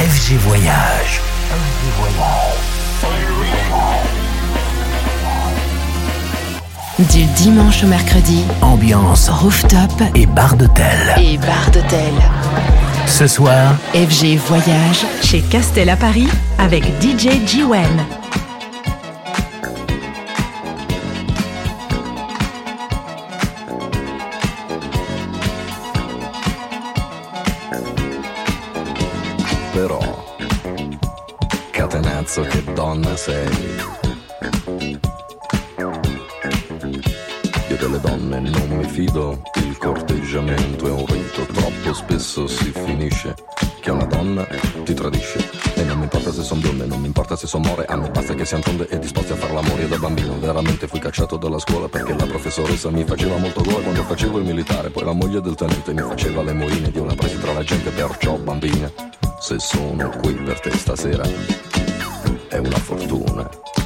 [0.00, 1.20] FG Voyage.
[1.50, 2.70] FG Voyage.
[7.12, 11.14] Du dimanche au mercredi, Ambiance rooftop et bar d'hôtel.
[11.18, 12.14] et bar d'hôtel.
[13.06, 16.28] Ce soir, FG Voyage Chez Castel à Paris
[16.58, 17.84] avec DJ Jiwen.
[32.30, 33.48] Catenazzo che donna sei.
[37.68, 43.34] Io delle donne non mi fido, il corteggiamento è un rito, troppo spesso si finisce
[43.80, 44.46] che una donna
[44.84, 45.48] ti tradisce.
[45.74, 48.10] E non mi importa se son bionde, non mi importa se son more, a me
[48.10, 49.82] basta che siano tonde e disposti a far l'amore.
[49.82, 53.78] Io da bambino veramente fui cacciato dalla scuola perché la professoressa mi faceva molto gola
[53.80, 57.04] quando facevo il militare, poi la moglie del tenente mi faceva le moine ed io
[57.04, 58.90] la presi tra la gente, perciò bambina,
[59.40, 61.69] se sono qui per te stasera
[62.60, 63.79] una fortuna.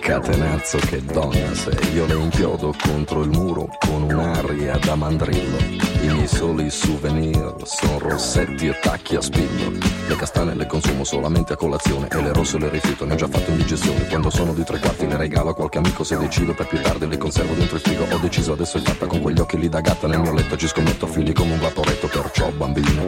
[0.00, 5.58] Catenazzo che donna sei, io le inchiodo contro il muro con un'aria da mandrillo.
[6.02, 9.78] I miei soli souvenir sono rossetti e tacchi a spillo.
[10.08, 13.28] Le castane le consumo solamente a colazione e le rosse le rifiuto, ne ho già
[13.28, 14.06] fatto indigestione.
[14.06, 17.06] Quando sono di tre quarti le regalo a qualche amico se decido per più tardi
[17.06, 18.06] le conservo dentro il frigo.
[18.10, 20.66] Ho deciso adesso è fatta con quegli occhi lì da gatta nel mio letto, ci
[20.66, 23.02] scommetto figli come un vaporetto, perciò bambina,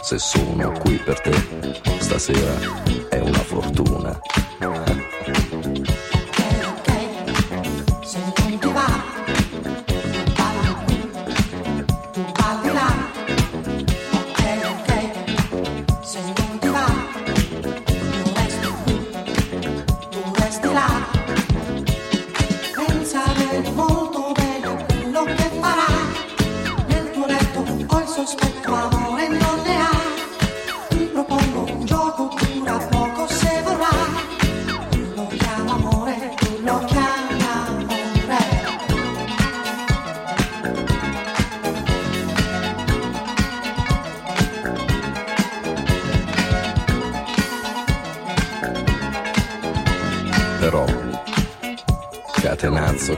[0.00, 1.32] se sono qui per te,
[1.98, 2.58] stasera
[3.10, 4.18] è una fortuna.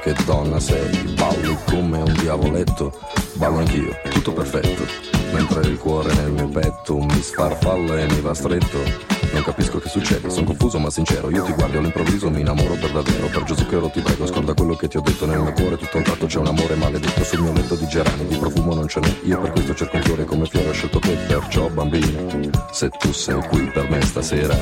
[0.00, 2.92] Che donna sei, balli come un diavoletto,
[3.34, 4.84] ballo anch'io, tutto perfetto,
[5.32, 9.18] mentre il cuore nel mio petto mi sfarfalla e mi va stretto.
[9.32, 12.90] Non capisco che succede, sono confuso ma sincero, io ti guardo all'improvviso mi innamoro per
[12.90, 15.24] davvero, per Gesù che ero ti prego, scorda quello che ti ho detto.
[15.26, 17.22] Nel mio cuore, tutto un tratto c'è un amore maledetto.
[17.22, 20.02] Sul mio letto di gerani, di profumo non ce n'è, io per questo cerco un
[20.02, 24.56] fiore come fiore ho scelto te, perciò bambina, se tu sei qui per me stasera,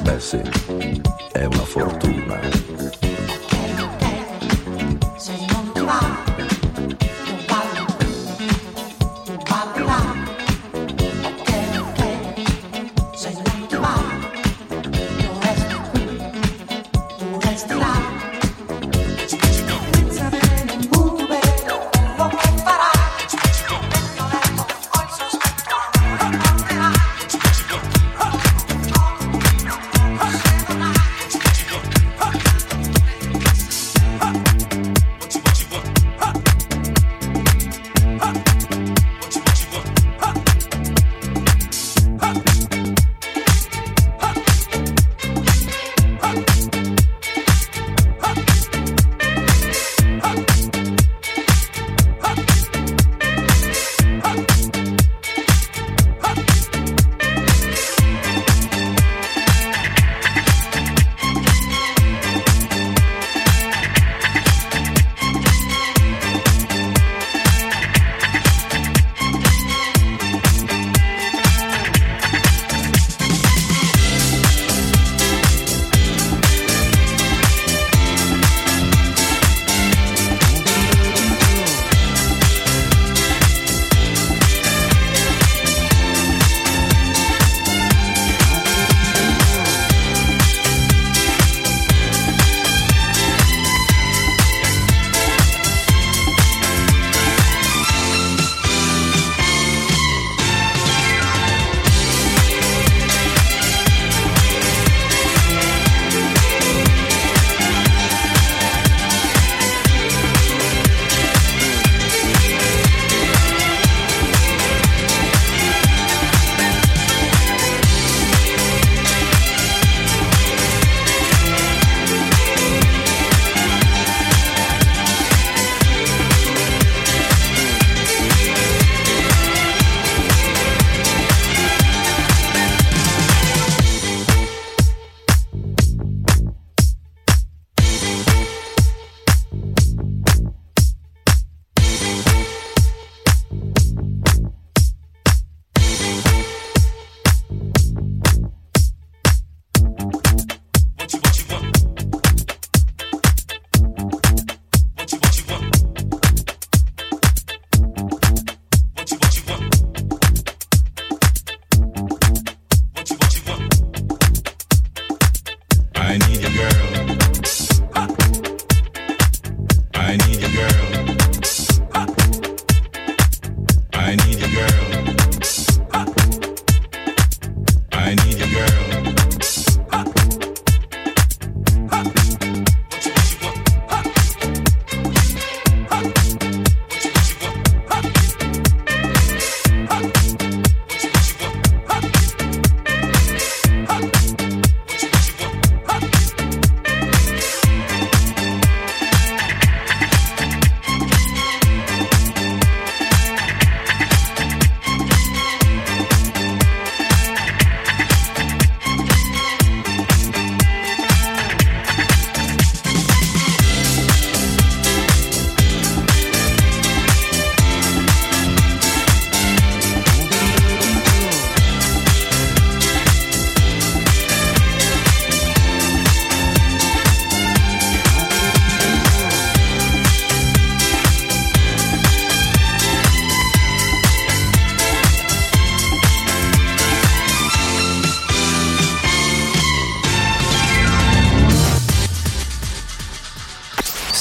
[0.00, 0.40] beh sì,
[1.32, 2.73] è una fortuna.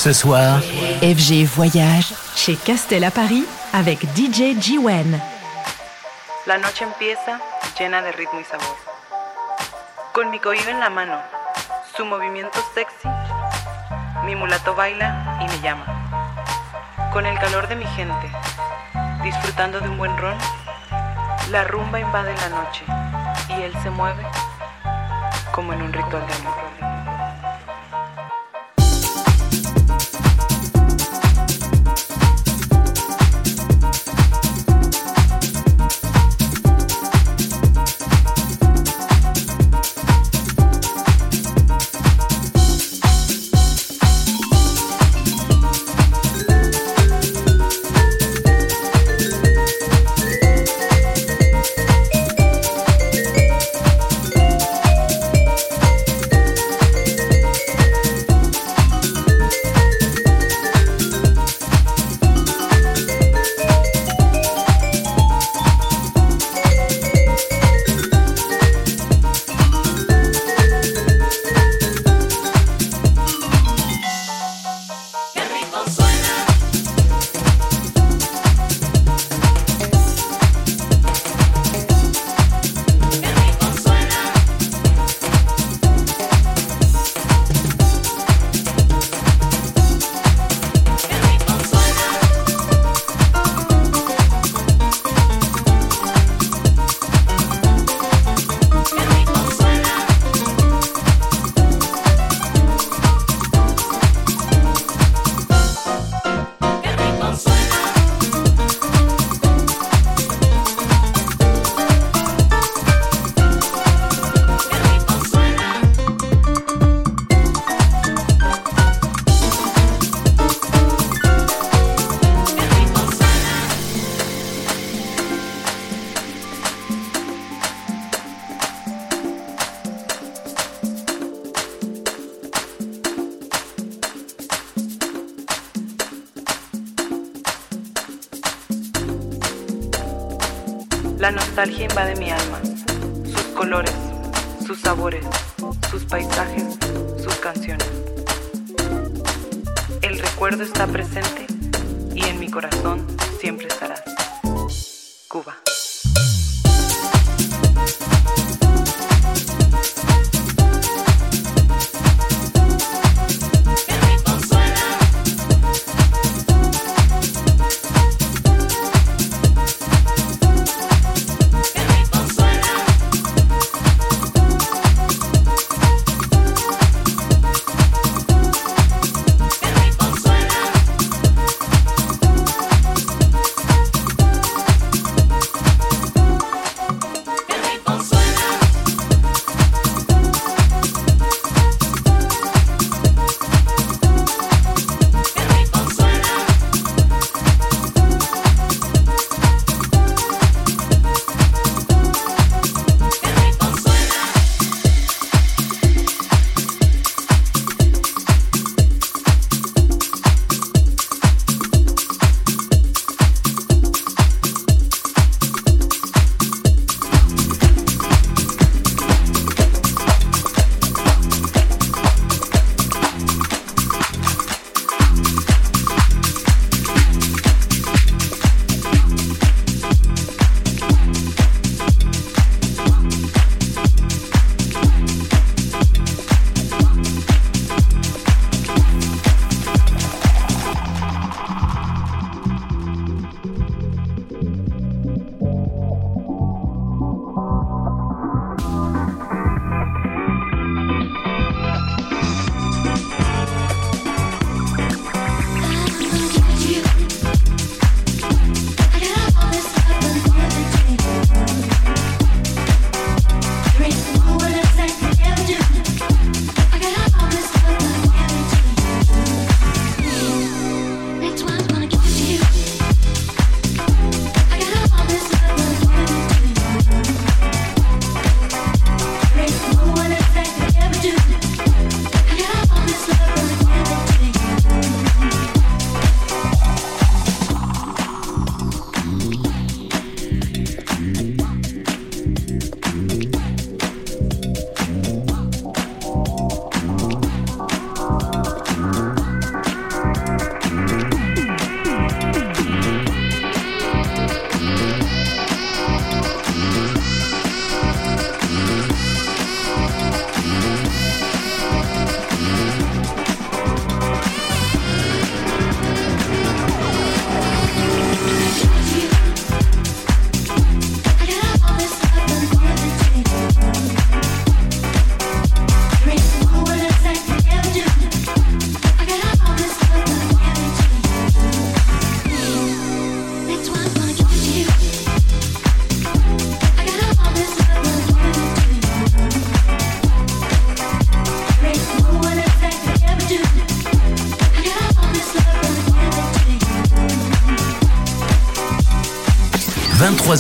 [0.03, 0.59] Ce soir,
[0.99, 5.17] FG Voyage Chez Castel à Paris avec DJ G-Wen.
[6.45, 7.39] La noche empieza
[7.79, 8.75] llena de ritmo y sabor.
[10.11, 11.17] Con mi cohiba en la mano,
[11.95, 13.07] su movimiento sexy,
[14.25, 15.85] mi mulato baila y me llama.
[17.13, 18.29] Con el calor de mi gente,
[19.23, 20.37] disfrutando de un buen ron,
[21.49, 22.83] la rumba invade la noche
[23.47, 24.25] y él se mueve
[25.53, 26.92] como en un ritual de amor.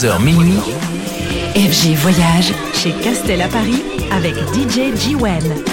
[0.03, 0.59] 23h minuit,
[1.55, 3.81] FG Voyage Chez Castel à Paris
[4.11, 5.72] avec DJ Jiwen.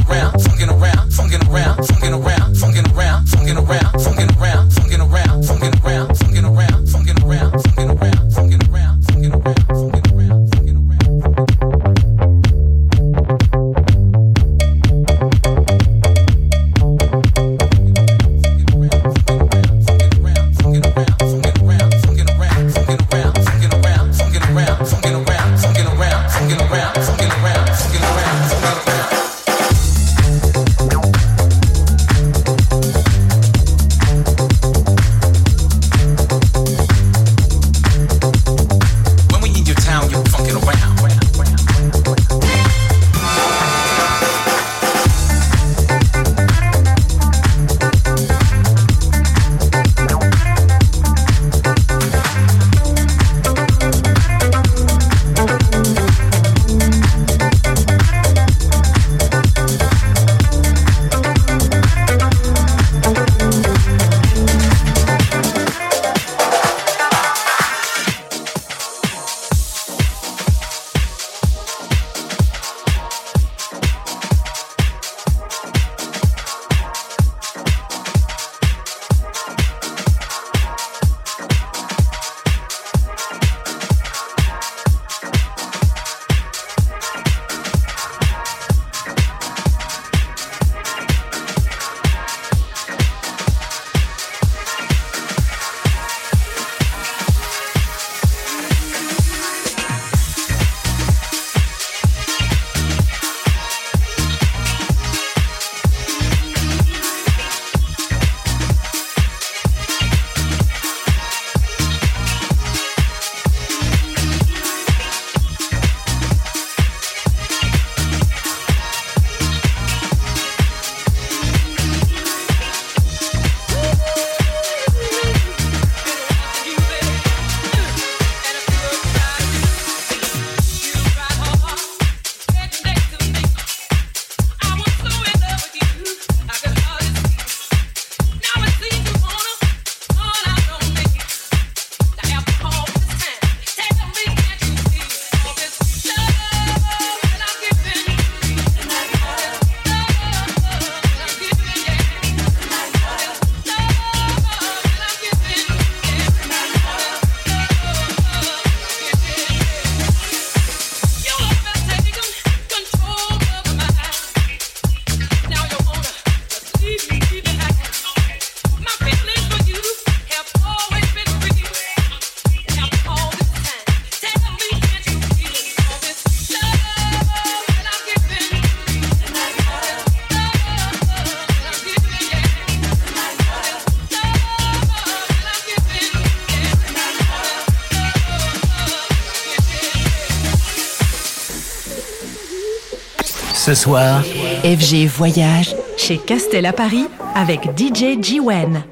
[193.71, 194.21] Ce soir,
[194.65, 198.83] FG Voyage chez Castel à Paris avec DJ Jiwen.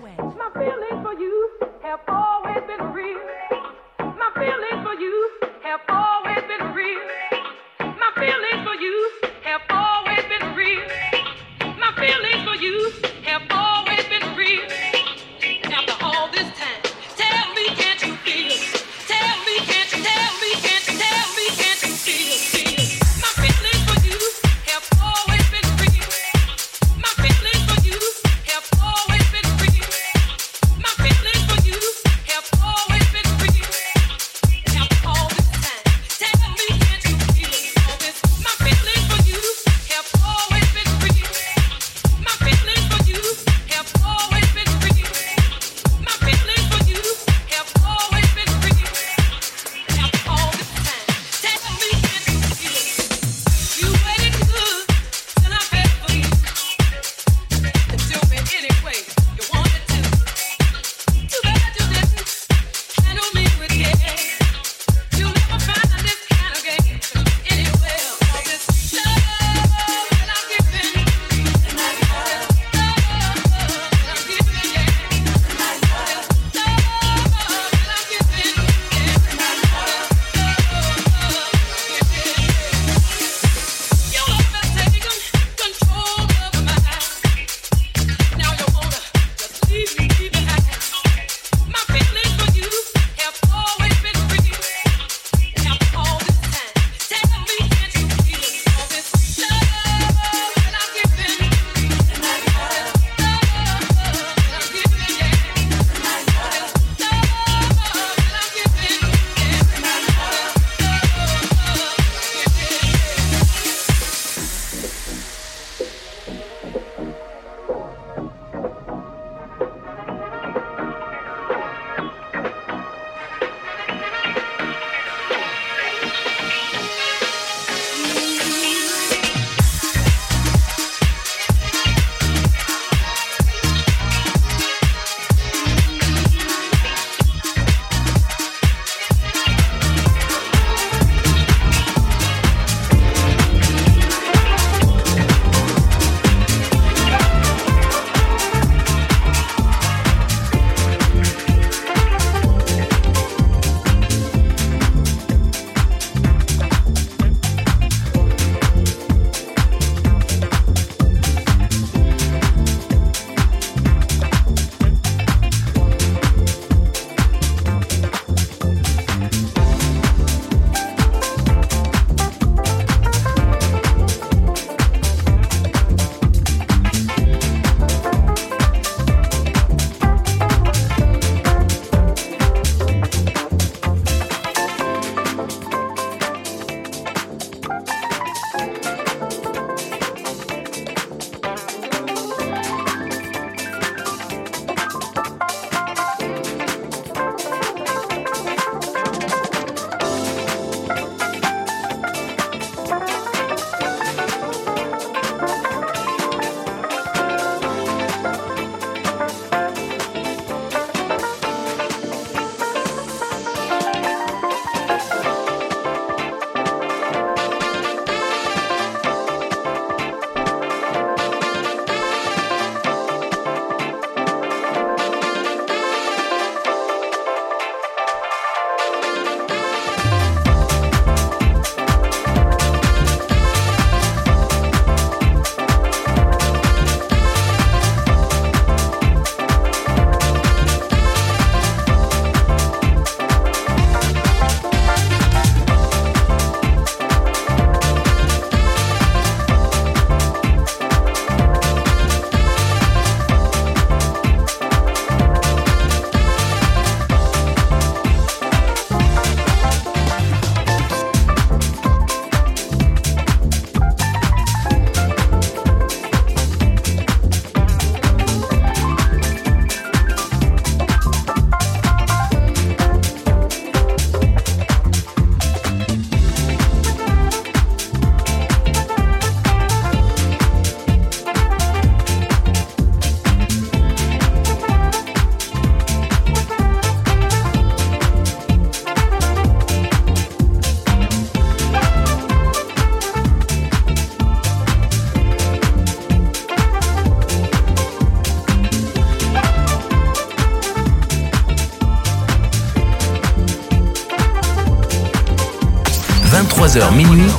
[306.69, 307.31] 23h minuit,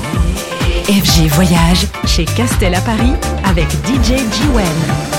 [0.88, 3.12] FG Voyage Chez Castel à Paris
[3.44, 5.09] avec DJ Jiwen.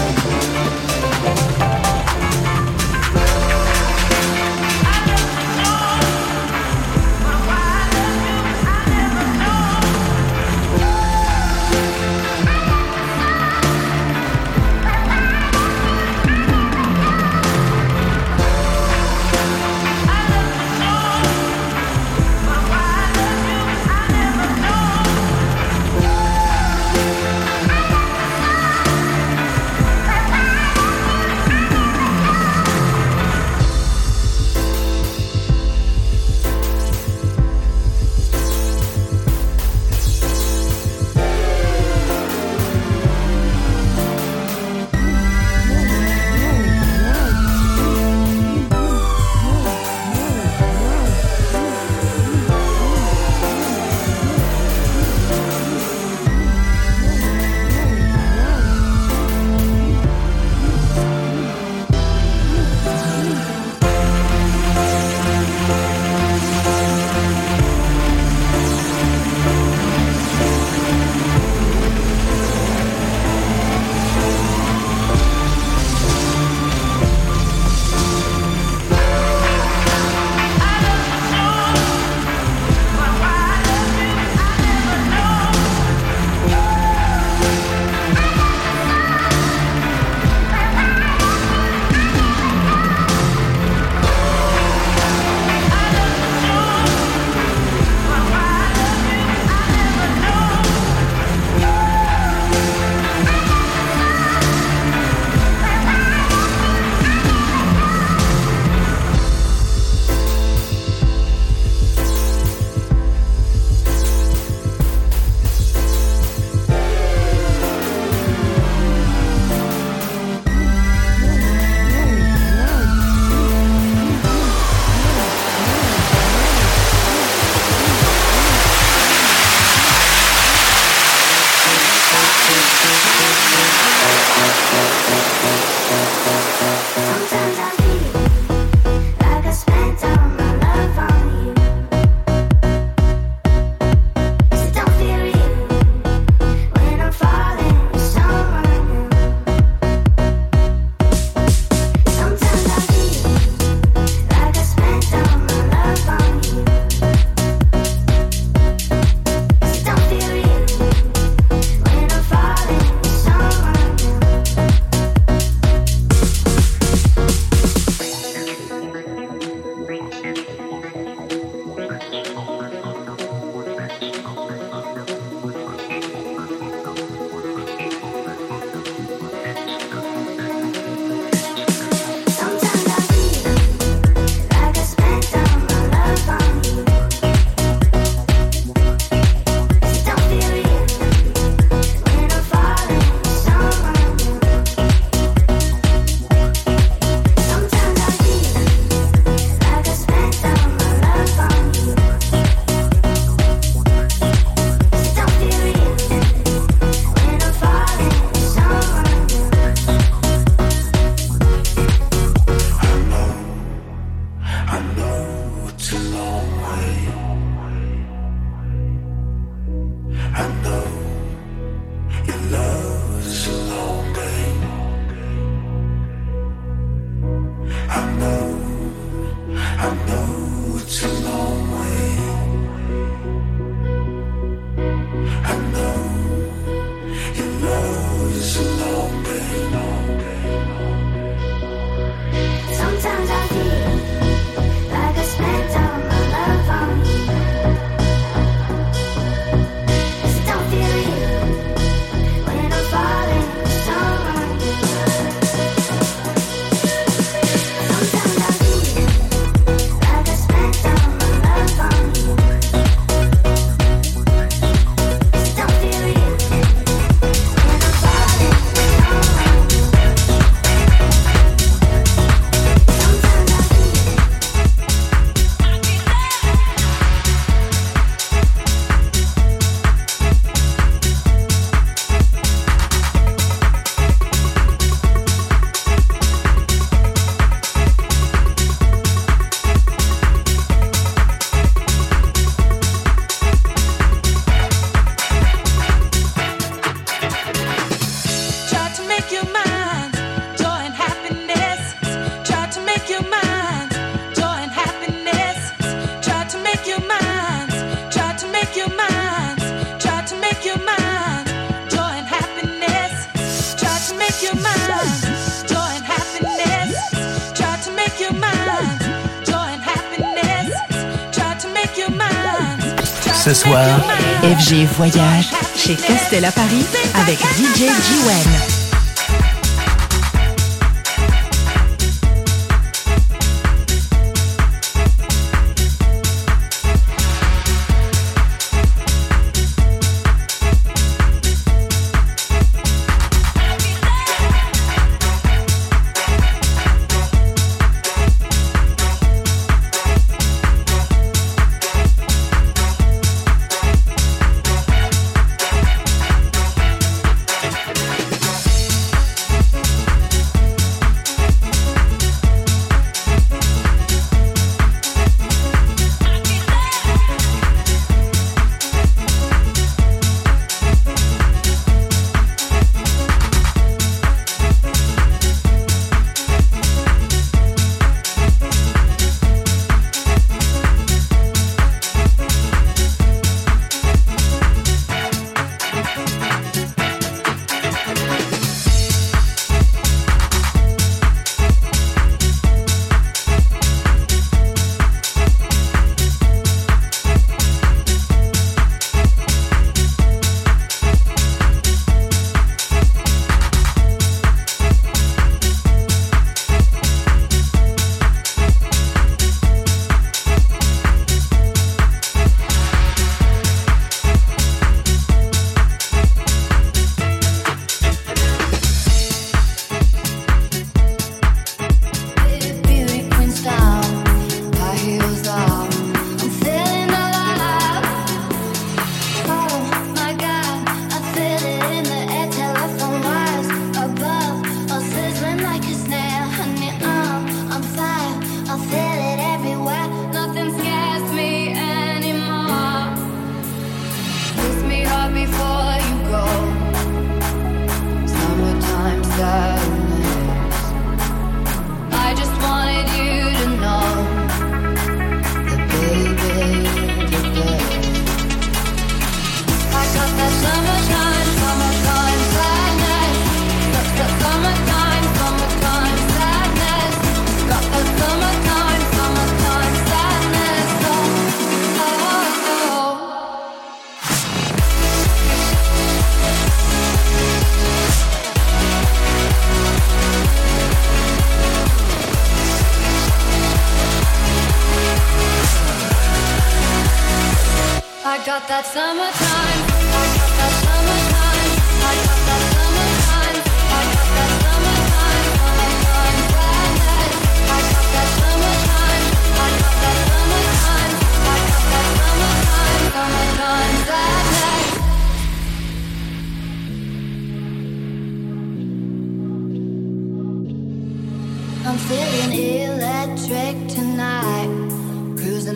[324.43, 328.80] FG Voyage chez Castel à Paris avec DJ Jiwen.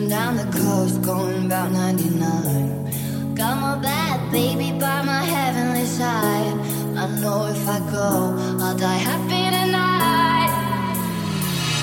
[0.08, 3.34] Down the coast, going about 99.
[3.34, 6.54] Got my bad baby by my heavenly side.
[6.96, 10.52] I know if I go, I'll die happy tonight.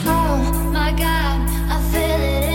[0.06, 2.53] Oh my god, I feel it.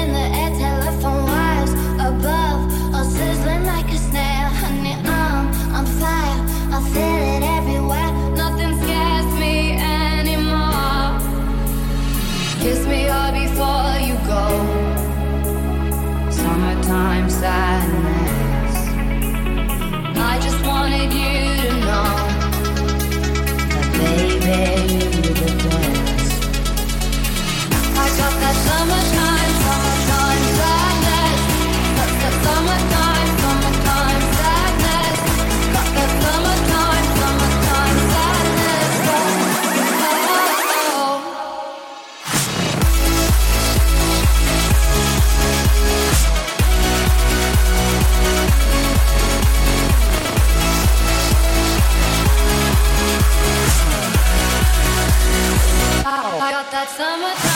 [57.20, 57.47] I'm a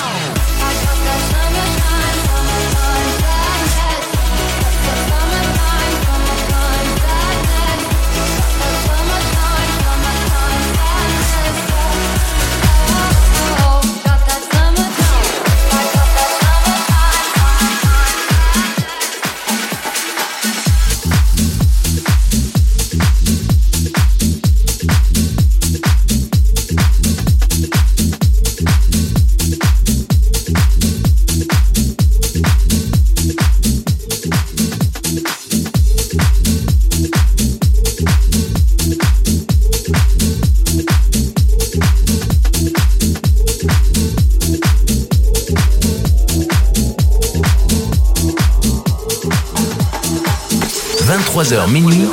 [51.53, 52.09] 11h minuit.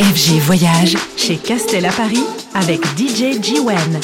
[0.00, 2.24] FG Voyage chez Castel à Paris
[2.54, 4.00] avec DJ Jiwen.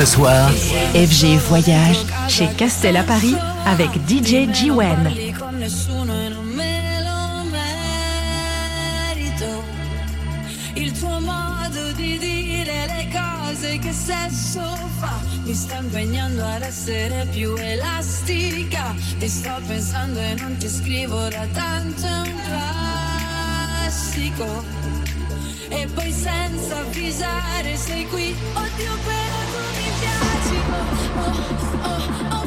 [0.00, 0.50] ce soir.
[0.94, 1.98] FG Voyage
[2.28, 3.34] chez Castel à Paris
[3.66, 5.10] avec DJ G-Wen.
[13.82, 14.60] Che sesso
[14.98, 18.94] fa Mi sta impegnando ad essere più elastica.
[19.18, 22.34] Ti sto pensando e non ti scrivo da tanto un
[23.78, 24.64] classico.
[25.68, 28.34] E poi senza avvisare sei qui.
[28.54, 32.39] Oddio però oh, oh, oh.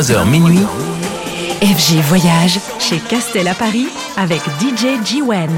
[0.00, 0.66] 23h minuit.
[1.60, 5.50] FG Voyage chez Castel à Paris avec DJ G-Wen.